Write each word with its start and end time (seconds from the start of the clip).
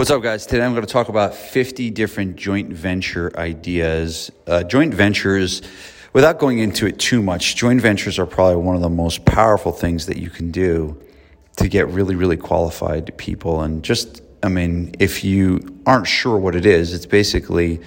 What's 0.00 0.10
up, 0.10 0.22
guys? 0.22 0.46
Today 0.46 0.64
I'm 0.64 0.72
going 0.72 0.86
to 0.86 0.90
talk 0.90 1.10
about 1.10 1.34
50 1.34 1.90
different 1.90 2.36
joint 2.36 2.72
venture 2.72 3.30
ideas. 3.38 4.32
Uh, 4.46 4.62
joint 4.62 4.94
ventures, 4.94 5.60
without 6.14 6.38
going 6.38 6.58
into 6.58 6.86
it 6.86 6.98
too 6.98 7.22
much, 7.22 7.54
joint 7.54 7.82
ventures 7.82 8.18
are 8.18 8.24
probably 8.24 8.56
one 8.56 8.74
of 8.74 8.80
the 8.80 8.88
most 8.88 9.26
powerful 9.26 9.72
things 9.72 10.06
that 10.06 10.16
you 10.16 10.30
can 10.30 10.50
do 10.50 10.98
to 11.56 11.68
get 11.68 11.86
really, 11.88 12.14
really 12.14 12.38
qualified 12.38 13.14
people. 13.18 13.60
And 13.60 13.82
just, 13.82 14.22
I 14.42 14.48
mean, 14.48 14.94
if 14.98 15.22
you 15.22 15.82
aren't 15.84 16.06
sure 16.06 16.38
what 16.38 16.56
it 16.56 16.64
is, 16.64 16.94
it's 16.94 17.04
basically 17.04 17.82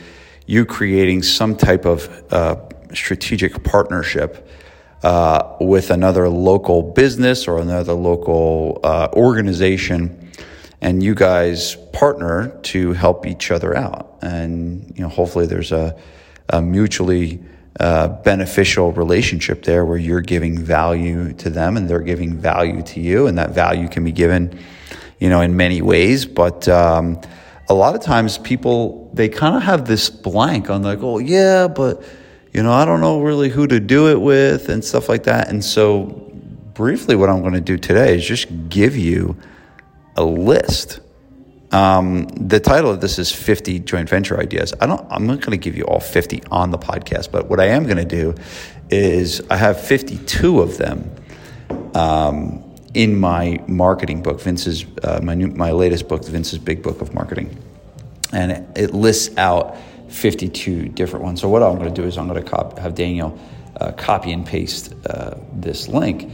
you 0.46 0.66
creating 0.66 1.24
some 1.24 1.56
type 1.56 1.84
of 1.84 2.32
uh, 2.32 2.58
strategic 2.94 3.64
partnership 3.64 4.48
uh, 5.02 5.56
with 5.60 5.90
another 5.90 6.30
local 6.30 6.84
business 6.84 7.48
or 7.48 7.58
another 7.58 7.94
local 7.94 8.82
uh, 8.84 9.08
organization 9.14 10.23
and 10.84 11.02
you 11.02 11.16
guys 11.16 11.76
partner 11.94 12.50
to 12.62 12.92
help 12.92 13.26
each 13.26 13.52
other 13.52 13.76
out. 13.76 14.20
And 14.22 14.94
you 14.96 15.02
know, 15.02 15.10
hopefully, 15.10 15.48
there's 15.48 15.72
a, 15.72 15.98
a 16.50 16.62
mutually 16.62 17.42
uh, 17.80 18.10
beneficial 18.10 18.92
relationship 18.92 19.64
there 19.64 19.86
where 19.86 19.98
you're 19.98 20.22
giving 20.22 20.60
value 20.60 21.34
to 21.34 21.50
them 21.50 21.78
and 21.78 21.90
they're 21.90 22.02
giving 22.02 22.38
value 22.38 22.82
to 22.84 23.00
you, 23.00 23.28
and 23.28 23.38
that 23.38 23.52
value 23.52 23.88
can 23.88 24.04
be 24.04 24.12
given, 24.12 24.60
you 25.20 25.30
know, 25.30 25.40
in 25.40 25.56
many 25.56 25.82
ways. 25.82 26.26
But 26.26 26.68
um, 26.68 27.20
a 27.70 27.74
lot 27.74 27.96
of 27.96 28.02
times, 28.02 28.38
people 28.38 29.10
they 29.14 29.30
kind 29.30 29.56
of 29.56 29.64
have 29.64 29.88
this 29.88 30.10
blank 30.10 30.70
on 30.70 30.84
like, 30.84 31.00
oh 31.02 31.18
yeah, 31.18 31.70
but 31.70 32.04
you 32.52 32.62
know, 32.62 32.74
I 32.74 32.84
don't 32.84 33.00
know 33.00 33.22
really 33.22 33.50
who 33.50 33.68
to 33.68 33.80
do 33.80 34.10
it 34.10 34.20
with 34.20 34.68
and 34.68 34.84
stuff 34.84 35.08
like 35.08 35.24
that. 35.24 35.48
And 35.48 35.64
so, 35.64 36.04
briefly, 36.74 37.16
what 37.16 37.30
I'm 37.30 37.40
going 37.40 37.54
to 37.54 37.62
do 37.62 37.78
today 37.78 38.18
is 38.18 38.28
just 38.28 38.48
give 38.68 38.98
you 38.98 39.38
a 40.16 40.24
list. 40.24 41.00
Um, 41.72 42.28
the 42.28 42.60
title 42.60 42.92
of 42.92 43.02
this 43.02 43.18
is 43.18 43.32
50 43.32 43.80
joint 43.80 44.08
venture 44.08 44.40
ideas. 44.40 44.74
I 44.80 44.86
don't, 44.86 45.06
I'm 45.10 45.26
not 45.26 45.40
going 45.40 45.52
to 45.52 45.58
give 45.58 45.76
you 45.76 45.86
all 45.86 46.00
50 46.00 46.44
on 46.52 46.70
the 46.70 46.78
podcast, 46.78 47.32
but 47.32 47.50
what 47.50 47.60
I 47.60 47.68
am 47.68 47.86
going 47.86 47.98
to 47.98 48.06
do 48.06 48.36
is 48.92 49.42
I 49.50 49.58
have 49.58 49.82
52 49.82 50.60
of 50.60 50.78
them 50.78 51.10
um, 51.96 52.64
in 52.94 53.20
my 53.20 53.60
marketing 53.68 54.22
book, 54.22 54.40
Vince's, 54.40 54.86
uh, 55.04 55.20
my, 55.24 55.34
new, 55.34 55.48
my 55.48 55.72
latest 55.72 56.08
book, 56.08 56.24
Vince's 56.26 56.60
Big 56.60 56.84
Book 56.84 57.02
of 57.02 57.14
Marketing. 57.16 57.58
And 58.32 58.52
it, 58.52 58.68
it 58.76 58.94
lists 58.94 59.36
out 59.38 59.76
52 60.10 60.90
different 60.90 61.26
ones. 61.26 61.42
So 61.42 61.50
what 61.50 61.64
I'm 61.64 61.78
going 61.78 61.94
to 61.94 62.02
do 62.02 62.08
is 62.08 62.18
I'm 62.20 62.28
going 62.28 62.44
to 62.44 62.82
have 62.82 62.94
Daniel 62.94 63.40
uh, 63.80 63.92
copy 63.94 64.32
and 64.32 64.46
paste 64.46 64.94
uh, 65.08 65.36
this 65.54 65.88
link 65.88 66.32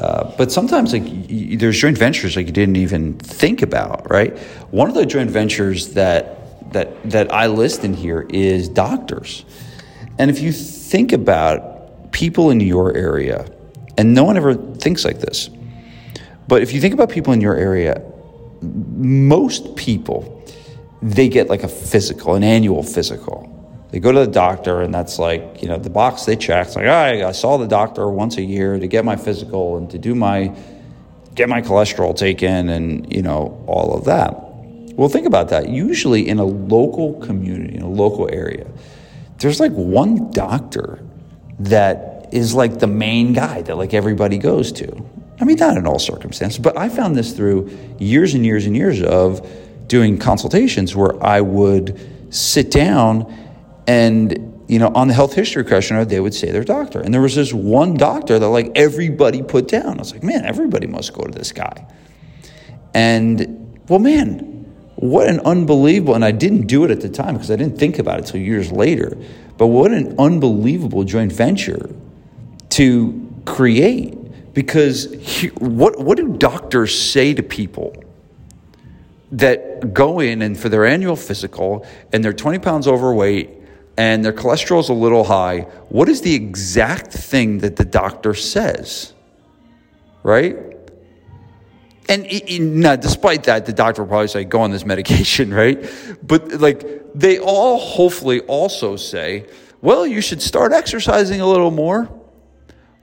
uh, 0.00 0.34
but 0.38 0.50
sometimes 0.50 0.94
like 0.94 1.02
y- 1.04 1.56
there's 1.58 1.78
joint 1.78 1.98
ventures 1.98 2.34
like 2.34 2.46
you 2.46 2.52
didn't 2.52 2.76
even 2.76 3.18
think 3.18 3.60
about, 3.60 4.10
right? 4.10 4.38
One 4.70 4.88
of 4.88 4.94
the 4.94 5.04
joint 5.04 5.30
ventures 5.30 5.92
that 5.92 6.72
that 6.72 7.10
that 7.10 7.32
I 7.32 7.48
list 7.48 7.84
in 7.84 7.92
here 7.92 8.26
is 8.30 8.68
doctors. 8.68 9.44
And 10.18 10.30
if 10.30 10.40
you 10.40 10.52
think 10.52 11.12
about 11.12 12.12
people 12.12 12.50
in 12.50 12.60
your 12.60 12.96
area, 12.96 13.46
and 13.98 14.14
no 14.14 14.24
one 14.24 14.38
ever 14.38 14.54
thinks 14.54 15.04
like 15.04 15.20
this, 15.20 15.50
but 16.48 16.62
if 16.62 16.72
you 16.72 16.80
think 16.80 16.94
about 16.94 17.10
people 17.10 17.34
in 17.34 17.42
your 17.42 17.56
area, 17.56 18.02
most 18.62 19.76
people 19.76 20.42
they 21.02 21.28
get 21.28 21.48
like 21.48 21.62
a 21.62 21.68
physical, 21.68 22.34
an 22.34 22.42
annual 22.42 22.82
physical. 22.82 23.49
They 23.90 23.98
go 23.98 24.12
to 24.12 24.20
the 24.20 24.30
doctor, 24.30 24.82
and 24.82 24.94
that's 24.94 25.18
like, 25.18 25.62
you 25.62 25.68
know, 25.68 25.78
the 25.78 25.90
box 25.90 26.24
they 26.24 26.36
check. 26.36 26.68
It's 26.68 26.76
like, 26.76 26.86
all 26.86 26.92
right, 26.92 27.22
I 27.22 27.32
saw 27.32 27.56
the 27.56 27.66
doctor 27.66 28.08
once 28.08 28.36
a 28.36 28.42
year 28.42 28.78
to 28.78 28.86
get 28.86 29.04
my 29.04 29.16
physical 29.16 29.76
and 29.76 29.90
to 29.90 29.98
do 29.98 30.14
my, 30.14 30.54
get 31.34 31.48
my 31.48 31.60
cholesterol 31.60 32.16
taken 32.16 32.68
and, 32.68 33.12
you 33.12 33.22
know, 33.22 33.62
all 33.66 33.96
of 33.96 34.04
that. 34.04 34.34
Well, 34.94 35.08
think 35.08 35.26
about 35.26 35.48
that. 35.48 35.68
Usually 35.68 36.28
in 36.28 36.38
a 36.38 36.44
local 36.44 37.14
community, 37.20 37.74
in 37.74 37.82
a 37.82 37.88
local 37.88 38.28
area, 38.32 38.66
there's 39.38 39.58
like 39.58 39.72
one 39.72 40.30
doctor 40.30 41.02
that 41.58 42.28
is 42.32 42.54
like 42.54 42.78
the 42.78 42.86
main 42.86 43.32
guy 43.32 43.62
that 43.62 43.76
like 43.76 43.92
everybody 43.92 44.38
goes 44.38 44.70
to. 44.72 45.04
I 45.40 45.44
mean, 45.44 45.56
not 45.56 45.76
in 45.76 45.86
all 45.86 45.98
circumstances, 45.98 46.58
but 46.58 46.76
I 46.76 46.88
found 46.88 47.16
this 47.16 47.32
through 47.32 47.70
years 47.98 48.34
and 48.34 48.44
years 48.44 48.66
and 48.66 48.76
years 48.76 49.02
of 49.02 49.46
doing 49.86 50.18
consultations 50.18 50.94
where 50.94 51.20
I 51.24 51.40
would 51.40 51.98
sit 52.32 52.70
down 52.70 53.34
and, 53.86 54.62
you 54.68 54.78
know, 54.78 54.92
on 54.94 55.08
the 55.08 55.14
health 55.14 55.34
history 55.34 55.64
questionnaire, 55.64 56.04
they 56.04 56.20
would 56.20 56.34
say 56.34 56.50
their 56.50 56.64
doctor. 56.64 57.00
And 57.00 57.12
there 57.12 57.20
was 57.20 57.34
this 57.34 57.52
one 57.52 57.94
doctor 57.94 58.38
that 58.38 58.48
like 58.48 58.72
everybody 58.74 59.42
put 59.42 59.68
down. 59.68 59.96
I 59.96 59.98
was 59.98 60.12
like, 60.12 60.22
man, 60.22 60.44
everybody 60.44 60.86
must 60.86 61.12
go 61.12 61.22
to 61.22 61.36
this 61.36 61.52
guy. 61.52 61.86
And, 62.94 63.80
well, 63.88 63.98
man, 63.98 64.38
what 64.96 65.28
an 65.28 65.40
unbelievable, 65.40 66.14
and 66.14 66.24
I 66.24 66.30
didn't 66.30 66.66
do 66.66 66.84
it 66.84 66.90
at 66.90 67.00
the 67.00 67.08
time 67.08 67.34
because 67.34 67.50
I 67.50 67.56
didn't 67.56 67.78
think 67.78 67.98
about 67.98 68.18
it 68.18 68.26
until 68.26 68.40
years 68.40 68.70
later, 68.70 69.16
but 69.56 69.68
what 69.68 69.92
an 69.92 70.14
unbelievable 70.18 71.04
joint 71.04 71.32
venture 71.32 71.90
to 72.70 73.32
create. 73.44 74.16
Because 74.52 75.12
he, 75.20 75.46
what, 75.48 76.00
what 76.00 76.16
do 76.16 76.36
doctors 76.36 76.98
say 77.00 77.32
to 77.34 77.42
people 77.42 77.94
that 79.32 79.94
go 79.94 80.18
in 80.18 80.42
and 80.42 80.58
for 80.58 80.68
their 80.68 80.84
annual 80.84 81.16
physical 81.16 81.86
and 82.12 82.24
they're 82.24 82.32
20 82.32 82.58
pounds 82.58 82.88
overweight 82.88 83.59
and 84.00 84.24
their 84.24 84.32
cholesterol 84.32 84.80
is 84.80 84.88
a 84.88 84.94
little 84.94 85.24
high, 85.24 85.60
what 85.90 86.08
is 86.08 86.22
the 86.22 86.34
exact 86.34 87.12
thing 87.12 87.58
that 87.58 87.76
the 87.76 87.84
doctor 87.84 88.32
says? 88.32 89.12
Right? 90.22 90.56
And 92.08 92.80
now, 92.80 92.96
despite 92.96 93.44
that, 93.44 93.66
the 93.66 93.74
doctor 93.74 94.00
will 94.00 94.08
probably 94.08 94.28
say, 94.28 94.44
go 94.44 94.62
on 94.62 94.70
this 94.70 94.86
medication, 94.94 95.52
right? 95.52 95.78
But 96.22 96.62
like, 96.62 96.82
they 97.14 97.40
all 97.40 97.78
hopefully 97.78 98.40
also 98.40 98.96
say, 98.96 99.46
well, 99.82 100.06
you 100.06 100.22
should 100.22 100.40
start 100.40 100.72
exercising 100.72 101.42
a 101.42 101.46
little 101.46 101.70
more. 101.70 102.08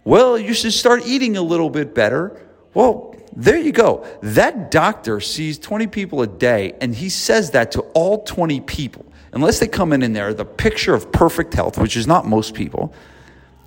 Well, 0.03 0.35
you 0.35 0.55
should 0.55 0.73
start 0.73 1.03
eating 1.05 1.37
a 1.37 1.43
little 1.43 1.69
bit 1.69 1.93
better. 1.93 2.41
Well, 2.73 3.15
there 3.35 3.57
you 3.57 3.71
go. 3.71 4.03
That 4.23 4.71
doctor 4.71 5.21
sees 5.21 5.59
20 5.59 5.85
people 5.85 6.23
a 6.23 6.27
day, 6.27 6.73
and 6.81 6.95
he 6.95 7.09
says 7.09 7.51
that 7.51 7.73
to 7.73 7.81
all 7.93 8.23
20 8.23 8.61
people 8.61 9.06
unless 9.33 9.59
they 9.59 9.67
come 9.67 9.93
in 9.93 10.03
in 10.03 10.13
there, 10.13 10.33
the 10.33 10.45
picture 10.45 10.93
of 10.93 11.11
perfect 11.11 11.53
health, 11.53 11.77
which 11.77 11.97
is 11.97 12.07
not 12.07 12.25
most 12.25 12.53
people, 12.53 12.93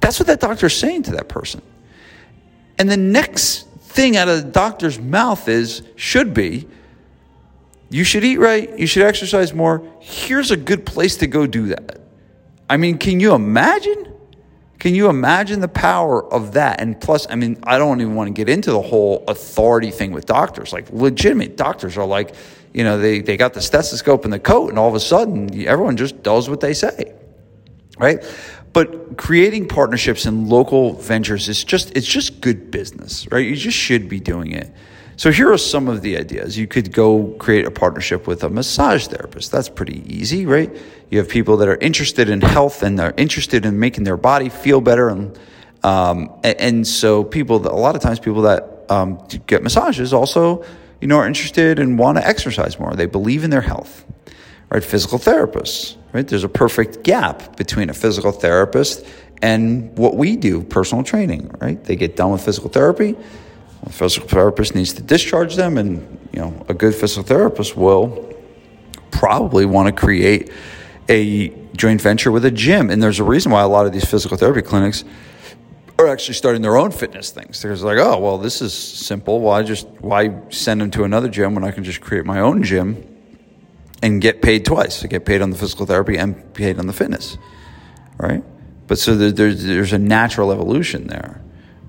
that's 0.00 0.19
what 0.19 0.26
that 0.26 0.41
doctor's 0.41 0.76
saying 0.76 1.04
to 1.04 1.12
that 1.12 1.28
person. 1.28 1.62
And 2.78 2.91
the 2.91 2.97
next 2.97 3.69
thing 3.81 4.16
out 4.16 4.28
of 4.28 4.43
the 4.43 4.50
doctor's 4.50 4.98
mouth 4.98 5.48
is, 5.48 5.82
should 5.97 6.32
be, 6.32 6.66
you 7.91 8.04
should 8.04 8.25
eat 8.25 8.38
right, 8.38 8.78
you 8.78 8.87
should 8.87 9.03
exercise 9.03 9.53
more. 9.53 9.82
Here's 10.00 10.50
a 10.50 10.56
good 10.56 10.87
place 10.87 11.16
to 11.19 11.26
go 11.26 11.47
do 11.47 11.66
that. 11.66 12.00
I 12.69 12.77
mean, 12.77 12.98
can 12.98 13.21
you 13.21 13.34
imagine? 13.34 14.09
Can 14.81 14.95
you 14.95 15.11
imagine 15.11 15.61
the 15.61 15.69
power 15.69 16.25
of 16.33 16.55
that? 16.55 16.81
And 16.81 16.99
plus, 16.99 17.27
I 17.29 17.37
mean, 17.37 17.61
I 17.65 17.77
don't 17.77 18.01
even 18.01 18.15
want 18.15 18.29
to 18.29 18.33
get 18.33 18.49
into 18.49 18.73
the 18.73 18.81
whole 18.81 19.23
authority 19.29 19.91
thing 19.91 20.11
with 20.11 20.25
doctors. 20.25 20.73
Like, 20.73 20.91
legitimate 20.91 21.59
doctors 21.59 21.99
are 21.99 22.07
like, 22.07 22.35
you 22.73 22.83
know, 22.83 22.99
they, 22.99 23.21
they 23.21 23.37
got 23.37 23.53
the 23.53 23.61
stethoscope 23.61 24.25
in 24.25 24.31
the 24.31 24.39
coat, 24.39 24.71
and 24.71 24.79
all 24.79 24.89
of 24.89 24.95
a 24.95 25.01
sudden, 25.01 25.67
everyone 25.67 25.99
just 25.99 26.23
does 26.23 26.49
what 26.49 26.61
they 26.61 26.73
say, 26.73 27.13
right? 27.99 28.25
But 28.73 29.19
creating 29.19 29.69
partnerships 29.69 30.25
and 30.25 30.49
local 30.49 30.95
ventures 30.95 31.49
is 31.51 31.63
just, 31.63 31.95
it's 31.95 32.07
just 32.07 32.41
good 32.41 32.71
business, 32.71 33.31
right? 33.31 33.47
You 33.47 33.57
just 33.57 33.77
should 33.77 34.09
be 34.09 34.19
doing 34.19 34.53
it. 34.53 34.73
So 35.21 35.31
here 35.31 35.53
are 35.53 35.59
some 35.59 35.87
of 35.87 36.01
the 36.01 36.17
ideas. 36.17 36.57
You 36.57 36.67
could 36.67 36.95
go 36.95 37.35
create 37.39 37.67
a 37.67 37.71
partnership 37.71 38.27
with 38.27 38.43
a 38.43 38.49
massage 38.49 39.07
therapist. 39.07 39.53
That's 39.53 39.69
pretty 39.69 40.03
easy, 40.11 40.47
right? 40.47 40.75
You 41.11 41.19
have 41.19 41.29
people 41.29 41.59
that 41.59 41.69
are 41.69 41.77
interested 41.77 42.31
in 42.31 42.41
health 42.41 42.83
and 42.83 42.99
they're 42.99 43.13
interested 43.19 43.67
in 43.67 43.79
making 43.79 44.05
their 44.05 44.17
body 44.17 44.49
feel 44.49 44.81
better, 44.81 45.11
and 45.11 45.39
um, 45.85 46.33
and, 46.43 46.87
so 46.87 47.23
people 47.23 47.59
a 47.69 47.69
lot 47.69 47.95
of 47.95 48.01
times 48.01 48.19
people 48.19 48.41
that 48.43 48.87
um, 48.89 49.23
get 49.47 49.63
massages 49.63 50.15
also 50.15 50.65
you 51.03 51.07
know, 51.07 51.19
are 51.19 51.27
interested 51.27 51.79
and 51.79 51.99
want 51.99 52.17
to 52.17 52.27
exercise 52.27 52.79
more. 52.79 52.95
They 52.95 53.05
believe 53.05 53.45
in 53.45 53.51
their 53.51 53.61
health, 53.61 54.07
right? 54.71 54.83
Physical 54.83 55.19
therapists, 55.19 55.99
right? 56.15 56.27
There's 56.27 56.45
a 56.45 56.49
perfect 56.49 57.03
gap 57.03 57.59
between 57.59 57.91
a 57.91 57.95
physical 57.95 58.33
therapist 58.33 59.05
and 59.43 59.95
what 59.99 60.16
we 60.16 60.37
do, 60.37 60.63
personal 60.63 61.05
training, 61.05 61.55
right? 61.61 61.84
They 61.84 61.97
get 61.97 62.16
done 62.16 62.33
with 62.33 62.43
physical 62.43 62.71
therapy. 62.71 63.16
A 63.82 63.91
physical 63.91 64.28
therapist 64.28 64.74
needs 64.74 64.92
to 64.94 65.03
discharge 65.03 65.56
them, 65.56 65.78
and 65.78 66.18
you 66.32 66.41
know, 66.41 66.66
a 66.68 66.74
good 66.74 66.94
physical 66.94 67.22
therapist 67.22 67.77
will 67.77 68.34
probably 69.10 69.66
want 69.66 69.86
to 69.88 69.92
create 69.92 70.50
a 71.09 71.48
joint 71.77 72.00
venture 72.00 72.30
with 72.30 72.44
a 72.44 72.50
gym. 72.50 72.91
And 72.91 73.03
there's 73.03 73.18
a 73.21 73.24
reason 73.24 73.53
why 73.53 73.62
a 73.62 73.68
lot 73.68 73.86
of 73.86 73.92
these 73.92 74.04
physical 74.04 74.36
therapy 74.36 74.62
clinics 74.62 75.04
are 75.98 76.09
actually 76.09 76.34
starting 76.34 76.62
their 76.62 76.77
own 76.77 76.91
fitness 76.91 77.30
things. 77.30 77.60
They're 77.60 77.77
like, 77.77 77.98
oh, 77.98 78.18
well, 78.18 78.38
this 78.38 78.62
is 78.62 78.72
simple. 78.72 79.41
Why 79.41 79.62
just 79.62 79.86
why 80.00 80.34
send 80.50 80.80
them 80.80 80.91
to 80.92 81.04
another 81.04 81.28
gym 81.28 81.54
when 81.54 81.65
I 81.65 81.71
can 81.71 81.84
just 81.84 82.00
create 82.00 82.24
my 82.24 82.41
own 82.41 82.62
gym 82.62 83.06
and 84.03 84.21
get 84.21 84.42
paid 84.42 84.65
twice? 84.65 85.04
I 85.04 85.09
get 85.09 85.24
paid 85.24 85.42
on 85.42 85.50
the 85.50 85.56
physical 85.56 85.86
therapy 85.86 86.16
and 86.16 86.54
paid 86.54 86.78
on 86.78 86.86
the 86.86 86.92
fitness, 86.92 87.36
right? 88.18 88.42
But 88.86 88.98
so 88.98 89.15
there's 89.16 89.65
there's 89.65 89.92
a 89.92 89.98
natural 89.98 90.53
evolution 90.53 91.06
there. 91.06 91.41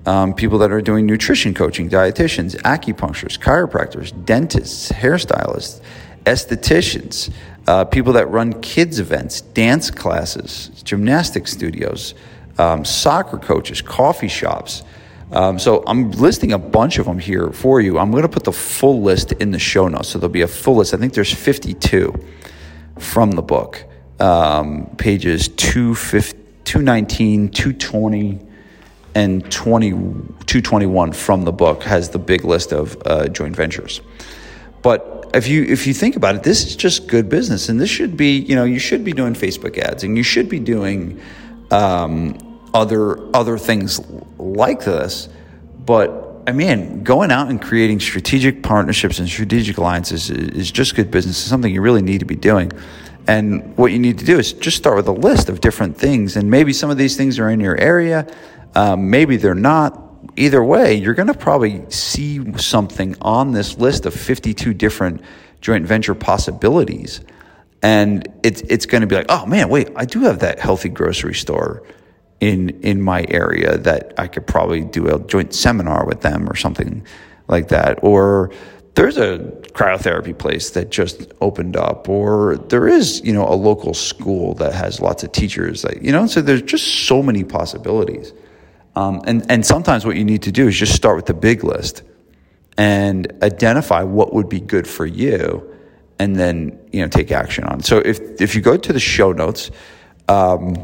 Um, 0.04 0.34
people 0.34 0.58
that 0.58 0.72
are 0.72 0.80
doing 0.80 1.06
nutrition 1.06 1.54
coaching, 1.54 1.88
dietitians, 1.88 2.56
acupuncturists, 2.62 3.38
chiropractors, 3.38 4.12
dentists, 4.24 4.90
hairstylists, 4.90 5.80
estheticians, 6.24 7.32
uh, 7.68 7.84
people 7.84 8.12
that 8.14 8.28
run 8.28 8.60
kids 8.60 8.98
events, 8.98 9.40
dance 9.40 9.90
classes, 9.90 10.70
gymnastics 10.82 11.52
studios, 11.52 12.14
um, 12.58 12.84
soccer 12.84 13.38
coaches, 13.38 13.80
coffee 13.80 14.28
shops. 14.28 14.82
Um, 15.30 15.58
so 15.58 15.82
I'm 15.86 16.10
listing 16.10 16.52
a 16.52 16.58
bunch 16.58 16.98
of 16.98 17.06
them 17.06 17.18
here 17.18 17.50
for 17.52 17.80
you. 17.80 17.98
I'm 17.98 18.10
going 18.10 18.22
to 18.22 18.28
put 18.28 18.44
the 18.44 18.52
full 18.52 19.02
list 19.02 19.32
in 19.32 19.50
the 19.50 19.58
show 19.58 19.88
notes. 19.88 20.08
So 20.08 20.18
there'll 20.18 20.32
be 20.32 20.42
a 20.42 20.48
full 20.48 20.76
list. 20.76 20.92
I 20.92 20.98
think 20.98 21.14
there's 21.14 21.32
52 21.32 22.14
from 22.98 23.30
the 23.30 23.42
book, 23.42 23.84
um, 24.20 24.94
pages 24.98 25.48
219, 25.48 27.48
220, 27.48 28.51
and 29.14 29.50
20, 29.50 29.90
221 29.90 31.12
from 31.12 31.44
the 31.44 31.52
book 31.52 31.82
has 31.82 32.10
the 32.10 32.18
big 32.18 32.44
list 32.44 32.72
of 32.72 33.00
uh, 33.04 33.28
joint 33.28 33.54
ventures. 33.54 34.00
But 34.82 35.30
if 35.34 35.48
you 35.48 35.64
if 35.64 35.86
you 35.86 35.94
think 35.94 36.16
about 36.16 36.34
it, 36.34 36.42
this 36.42 36.66
is 36.66 36.76
just 36.76 37.06
good 37.06 37.28
business, 37.28 37.68
and 37.68 37.80
this 37.80 37.90
should 37.90 38.16
be 38.16 38.38
you 38.38 38.54
know 38.54 38.64
you 38.64 38.78
should 38.78 39.04
be 39.04 39.12
doing 39.12 39.34
Facebook 39.34 39.78
ads, 39.78 40.04
and 40.04 40.16
you 40.16 40.22
should 40.22 40.48
be 40.48 40.58
doing 40.58 41.20
um, 41.70 42.36
other 42.74 43.18
other 43.34 43.58
things 43.58 44.00
like 44.38 44.84
this. 44.84 45.28
But 45.86 46.42
I 46.46 46.52
mean, 46.52 47.04
going 47.04 47.30
out 47.30 47.48
and 47.48 47.62
creating 47.62 48.00
strategic 48.00 48.62
partnerships 48.62 49.18
and 49.20 49.28
strategic 49.28 49.78
alliances 49.78 50.30
is, 50.30 50.48
is 50.48 50.70
just 50.70 50.96
good 50.96 51.10
business. 51.10 51.40
It's 51.40 51.48
something 51.48 51.72
you 51.72 51.80
really 51.80 52.02
need 52.02 52.18
to 52.18 52.26
be 52.26 52.36
doing. 52.36 52.72
And 53.26 53.76
what 53.76 53.92
you 53.92 53.98
need 53.98 54.18
to 54.18 54.24
do 54.24 54.38
is 54.38 54.52
just 54.52 54.76
start 54.76 54.96
with 54.96 55.06
a 55.08 55.12
list 55.12 55.48
of 55.48 55.60
different 55.60 55.96
things, 55.96 56.36
and 56.36 56.50
maybe 56.50 56.72
some 56.72 56.90
of 56.90 56.98
these 56.98 57.16
things 57.16 57.38
are 57.38 57.48
in 57.48 57.60
your 57.60 57.78
area, 57.78 58.26
um, 58.74 59.10
maybe 59.10 59.36
they're 59.36 59.54
not 59.54 60.02
either 60.36 60.62
way, 60.62 60.94
you're 60.94 61.14
going 61.14 61.28
to 61.28 61.34
probably 61.34 61.84
see 61.90 62.56
something 62.58 63.16
on 63.20 63.52
this 63.52 63.78
list 63.78 64.06
of 64.06 64.14
52 64.14 64.74
different 64.74 65.20
joint 65.60 65.86
venture 65.86 66.14
possibilities. 66.14 67.20
And 67.82 68.26
it's, 68.42 68.62
it's 68.62 68.86
going 68.86 69.00
to 69.00 69.06
be 69.06 69.16
like, 69.16 69.26
oh 69.28 69.46
man, 69.46 69.68
wait, 69.68 69.90
I 69.96 70.04
do 70.04 70.20
have 70.20 70.38
that 70.40 70.58
healthy 70.58 70.88
grocery 70.88 71.34
store 71.34 71.82
in, 72.40 72.70
in 72.80 73.00
my 73.00 73.24
area 73.28 73.78
that 73.78 74.14
I 74.18 74.26
could 74.26 74.46
probably 74.46 74.82
do 74.82 75.08
a 75.08 75.20
joint 75.26 75.54
seminar 75.54 76.06
with 76.06 76.20
them 76.22 76.48
or 76.48 76.56
something 76.56 77.04
like 77.48 77.68
that. 77.68 78.02
Or 78.02 78.52
there's 78.94 79.16
a 79.16 79.38
cryotherapy 79.72 80.36
place 80.36 80.70
that 80.70 80.90
just 80.90 81.32
opened 81.40 81.76
up, 81.76 82.08
or 82.08 82.58
there 82.68 82.86
is, 82.86 83.22
you 83.24 83.32
know, 83.32 83.46
a 83.46 83.54
local 83.54 83.94
school 83.94 84.54
that 84.54 84.74
has 84.74 85.00
lots 85.00 85.24
of 85.24 85.32
teachers 85.32 85.82
that, 85.82 86.02
you 86.02 86.12
know, 86.12 86.26
so 86.26 86.42
there's 86.42 86.62
just 86.62 87.06
so 87.06 87.22
many 87.22 87.42
possibilities. 87.42 88.32
Um, 88.94 89.22
and, 89.26 89.50
and 89.50 89.64
sometimes 89.64 90.04
what 90.04 90.16
you 90.16 90.24
need 90.24 90.42
to 90.42 90.52
do 90.52 90.68
is 90.68 90.76
just 90.76 90.94
start 90.94 91.16
with 91.16 91.26
the 91.26 91.34
big 91.34 91.64
list 91.64 92.02
and 92.76 93.32
identify 93.42 94.02
what 94.02 94.34
would 94.34 94.48
be 94.48 94.60
good 94.60 94.86
for 94.86 95.06
you 95.06 95.72
and 96.22 96.36
then 96.36 96.78
you 96.92 97.00
know 97.02 97.08
take 97.08 97.32
action 97.32 97.64
on. 97.64 97.82
So 97.82 97.98
if 97.98 98.40
if 98.40 98.54
you 98.54 98.60
go 98.60 98.76
to 98.76 98.92
the 98.92 99.00
show 99.00 99.32
notes, 99.32 99.70
um, 100.28 100.76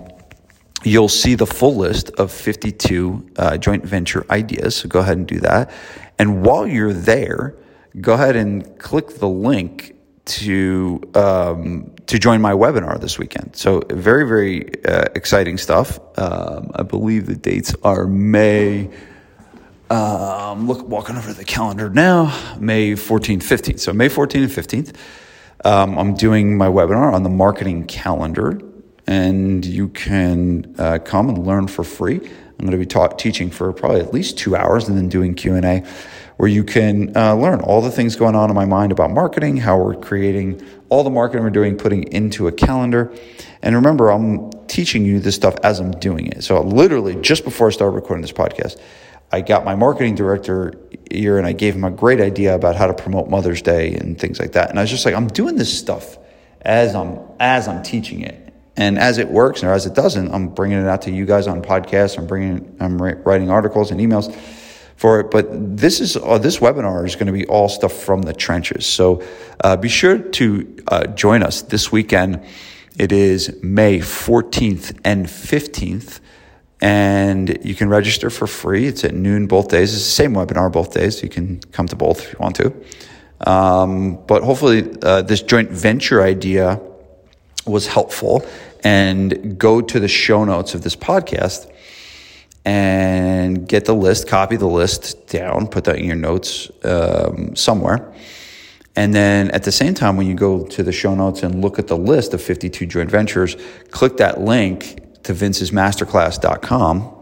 you'll 0.82 1.08
see 1.08 1.37
the 1.37 1.46
full 1.46 1.76
list 1.76 2.10
of 2.19 2.32
52 2.32 3.31
uh, 3.37 3.56
joint 3.56 3.84
venture 3.84 4.26
ideas. 4.31 4.76
So 4.76 4.88
go 4.88 4.99
ahead 4.99 5.16
and 5.16 5.26
do 5.26 5.38
that. 5.40 5.70
And 6.19 6.43
while 6.43 6.66
you're 6.66 6.93
there, 6.93 7.55
go 8.00 8.15
ahead 8.15 8.37
and 8.37 8.79
click 8.79 9.19
the 9.19 9.29
link 9.29 9.95
to 10.29 11.00
um, 11.15 11.95
to 12.06 12.19
join 12.19 12.41
my 12.41 12.53
webinar 12.53 13.00
this 13.00 13.19
weekend. 13.19 13.56
So 13.56 13.83
very 13.91 14.27
very 14.27 14.85
uh, 14.85 15.05
exciting 15.15 15.59
stuff. 15.59 15.99
Um, 16.19 16.71
I 16.75 16.83
believe 16.83 17.27
the 17.27 17.37
dates 17.37 17.75
are 17.83 18.06
May. 18.06 18.91
Um, 19.91 20.69
look, 20.69 20.87
walking 20.87 21.17
over 21.17 21.33
the 21.33 21.47
calendar 21.47 21.89
now, 21.89 22.27
May 22.61 22.93
14th, 22.93 23.39
15th. 23.39 23.81
So 23.81 23.95
May 23.95 24.11
14th 24.11 24.35
and 24.35 24.87
15th, 24.87 24.94
um, 25.65 25.99
I'm 25.99 26.15
doing 26.15 26.59
my 26.59 26.67
webinar 26.67 27.11
on 27.15 27.23
the 27.23 27.31
marketing 27.31 27.87
calendar, 27.87 28.61
and 29.06 29.65
you 29.65 29.89
can 29.89 30.75
uh, 30.79 30.99
come 31.03 31.31
and 31.31 31.47
learn 31.47 31.69
for 31.69 31.85
free. 31.85 32.17
I'm 32.17 32.67
going 32.67 32.73
to 32.73 32.77
be 32.77 32.85
taught, 32.85 33.19
teaching 33.19 33.51
for 33.51 33.73
probably 33.73 34.01
at 34.01 34.12
least 34.12 34.37
two 34.37 34.55
hours, 34.55 34.89
and 34.89 34.99
then 34.99 35.09
doing 35.09 35.33
Q 35.35 35.55
and 35.55 35.65
A 35.65 35.87
where 36.38 36.49
you 36.49 36.62
can 36.62 37.14
uh, 37.17 37.35
learn 37.35 37.61
all 37.61 37.82
the 37.82 37.90
things 37.90 38.14
going 38.14 38.37
on 38.37 38.49
in 38.49 38.55
my 38.55 38.64
mind 38.64 38.93
about 38.93 39.11
marketing, 39.11 39.56
how 39.56 39.76
we're 39.76 39.96
creating 39.96 40.64
all 40.88 41.02
the 41.02 41.11
marketing 41.11 41.43
we're 41.43 41.50
doing, 41.50 41.76
putting 41.76 42.05
into 42.12 42.46
a 42.46 42.52
calendar. 42.52 43.12
And 43.61 43.75
remember, 43.75 44.08
I'm 44.08 44.50
teaching 44.69 45.05
you 45.05 45.19
this 45.19 45.35
stuff 45.35 45.56
as 45.64 45.81
I'm 45.81 45.90
doing 45.90 46.29
it. 46.29 46.44
So 46.44 46.62
literally, 46.62 47.17
just 47.17 47.43
before 47.43 47.67
I 47.67 47.70
started 47.70 47.96
recording 47.96 48.23
this 48.23 48.32
podcast, 48.32 48.81
I 49.32 49.40
got 49.40 49.64
my 49.64 49.75
marketing 49.75 50.14
director 50.14 50.75
here 51.11 51.38
and 51.38 51.46
I 51.46 51.52
gave 51.52 51.75
him 51.75 51.82
a 51.82 51.90
great 51.90 52.20
idea 52.20 52.55
about 52.55 52.76
how 52.76 52.87
to 52.87 52.94
promote 52.94 53.29
Mother's 53.29 53.61
Day 53.61 53.94
and 53.94 54.17
things 54.17 54.38
like 54.38 54.52
that. 54.52 54.70
And 54.70 54.79
I 54.79 54.82
was 54.82 54.91
just 54.91 55.05
like, 55.05 55.17
I'm 55.17 55.26
doing 55.26 55.56
this 55.56 55.76
stuff 55.76 56.19
as 56.62 56.94
I'm 56.94 57.19
as 57.41 57.67
I'm 57.67 57.82
teaching 57.82 58.20
it. 58.20 58.55
And 58.76 58.96
as 58.96 59.19
it 59.19 59.29
works 59.29 59.64
or 59.64 59.73
as 59.73 59.87
it 59.87 59.94
doesn't, 59.96 60.32
I'm 60.32 60.50
bringing 60.50 60.79
it 60.79 60.87
out 60.87 61.02
to 61.02 61.11
you 61.11 61.26
guys 61.26 61.49
on 61.49 61.62
podcasts. 61.62 62.17
I'm 62.17 62.29
bringing, 62.29 62.76
I'm 62.79 62.96
writing 63.02 63.50
articles 63.50 63.91
and 63.91 64.00
emails 64.00 64.32
for 64.99 65.21
it. 65.21 65.31
But 65.31 65.77
this 65.77 66.00
is 66.00 66.17
uh, 66.17 66.39
this 66.39 66.59
webinar 66.59 67.06
is 67.06 67.15
going 67.15 67.29
to 67.29 67.33
be 67.33 67.47
all 67.47 67.69
stuff 67.69 67.93
from 67.93 68.23
the 68.23 68.35
trenches. 68.35 68.85
So 68.85 69.23
uh, 69.62 69.77
be 69.77 69.89
sure 69.89 70.19
to 70.19 70.77
uh, 70.89 71.06
join 71.06 71.43
us 71.43 71.62
this 71.62 71.91
weekend. 71.91 72.45
It 72.99 73.12
is 73.12 73.62
May 73.62 74.00
14th 74.00 74.99
and 75.05 75.27
15th. 75.27 76.21
And 76.81 77.59
you 77.65 77.75
can 77.75 77.89
register 77.89 78.29
for 78.29 78.47
free. 78.47 78.87
It's 78.87 79.05
at 79.05 79.15
noon 79.15 79.47
both 79.47 79.69
days. 79.69 79.95
It's 79.95 80.05
the 80.05 80.11
same 80.11 80.35
webinar 80.35 80.71
both 80.71 80.93
days. 80.93 81.23
You 81.23 81.29
can 81.29 81.61
come 81.73 81.87
to 81.89 81.97
both 81.97 82.21
if 82.21 82.33
you 82.33 82.39
want 82.41 82.56
to. 82.56 82.73
Um, 83.49 84.19
but 84.27 84.43
hopefully, 84.43 84.85
uh, 85.03 85.23
this 85.23 85.43
joint 85.43 85.71
venture 85.71 86.23
idea 86.23 86.81
was 87.67 87.87
helpful. 87.87 88.44
And 88.85 89.59
go 89.59 89.81
to 89.81 90.01
the 90.01 90.09
show 90.09 90.44
notes 90.44 90.75
of 90.75 90.83
this 90.83 90.94
podcast 90.94 91.69
and 92.64 93.66
get 93.66 93.84
the 93.84 93.94
list, 93.94 94.28
copy 94.28 94.56
the 94.56 94.66
list 94.66 95.26
down, 95.28 95.69
put 95.69 95.84
that 95.84 95.96
in 95.96 96.05
your 96.05 96.16
notes 96.16 96.70
um, 96.84 97.55
somewhere. 97.56 98.12
And 98.96 99.14
then 99.14 99.50
at 99.52 99.62
the 99.62 99.72
same 99.72 99.94
time, 99.94 100.16
when 100.16 100.26
you 100.26 100.34
go 100.34 100.64
to 100.66 100.82
the 100.82 100.90
show 100.90 101.14
notes 101.14 101.43
and 101.43 101.62
look 101.62 101.78
at 101.78 101.87
the 101.87 101.96
list 101.96 102.34
of 102.34 102.43
52 102.43 102.84
joint 102.87 103.10
ventures, 103.10 103.56
click 103.90 104.16
that 104.16 104.40
link 104.40 105.22
to 105.22 105.32
vincesmasterclass.com 105.32 107.14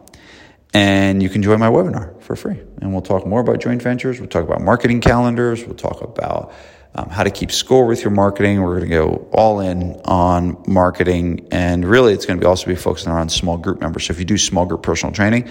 and 0.73 1.23
you 1.23 1.29
can 1.29 1.43
join 1.43 1.59
my 1.59 1.69
webinar 1.69 2.21
for 2.23 2.37
free. 2.37 2.61
And 2.81 2.93
we'll 2.93 3.03
talk 3.03 3.27
more 3.27 3.41
about 3.41 3.61
joint 3.61 3.83
ventures. 3.83 4.21
We'll 4.21 4.29
talk 4.29 4.45
about 4.45 4.61
marketing 4.61 5.01
calendars. 5.01 5.65
We'll 5.65 5.77
talk 5.77 6.03
about 6.03 6.53
um, 6.97 7.11
how 7.11 7.23
to 7.23 7.31
keep 7.31 7.53
score 7.53 7.87
with 7.87 8.03
your 8.03 8.11
marketing. 8.11 8.63
We're 8.63 8.79
going 8.79 8.91
to 8.91 8.97
go 8.97 9.29
all 9.33 9.61
in 9.61 10.01
on 10.05 10.63
marketing, 10.67 11.47
and 11.51 11.85
really, 11.85 12.15
it's 12.15 12.25
going 12.25 12.39
to 12.39 12.41
be 12.41 12.47
also 12.47 12.67
be 12.67 12.75
focusing 12.75 13.13
around 13.13 13.29
small 13.29 13.59
group 13.59 13.81
members. 13.81 14.07
So 14.07 14.13
if 14.13 14.19
you 14.19 14.25
do 14.25 14.39
small 14.39 14.65
group 14.65 14.83
personal 14.83 15.15
training, 15.15 15.49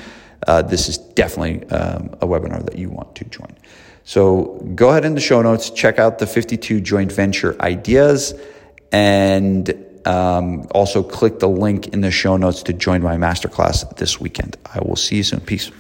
uh, 0.47 0.63
this 0.63 0.89
is 0.89 0.97
definitely 0.97 1.67
um, 1.69 2.15
a 2.21 2.27
webinar 2.27 2.65
that 2.65 2.77
you 2.77 2.89
want 2.89 3.15
to 3.15 3.25
join. 3.25 3.55
So 4.03 4.59
go 4.75 4.89
ahead 4.89 5.05
in 5.05 5.15
the 5.15 5.21
show 5.21 5.41
notes, 5.41 5.69
check 5.69 5.99
out 5.99 6.19
the 6.19 6.27
52 6.27 6.81
joint 6.81 7.11
venture 7.11 7.55
ideas, 7.61 8.33
and 8.91 9.73
um, 10.05 10.67
also 10.71 11.03
click 11.03 11.39
the 11.39 11.49
link 11.49 11.89
in 11.89 12.01
the 12.01 12.11
show 12.11 12.37
notes 12.37 12.63
to 12.63 12.73
join 12.73 13.01
my 13.01 13.17
masterclass 13.17 13.97
this 13.97 14.19
weekend. 14.19 14.57
I 14.73 14.79
will 14.79 14.95
see 14.95 15.17
you 15.17 15.23
soon. 15.23 15.41
Peace. 15.41 15.71